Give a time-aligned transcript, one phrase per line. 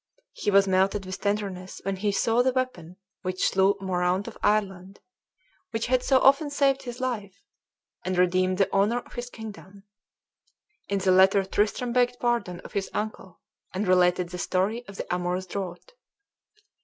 [0.33, 4.99] He was melted with tenderness when he saw the weapon which slew Moraunt of Ireland,
[5.69, 7.43] which had so often saved his life,
[8.03, 9.83] and redeemed the honor of his kingdom.
[10.89, 13.41] In the letter Tristram begged pardon of his uncle,
[13.75, 15.93] and related the story of the amorous draught.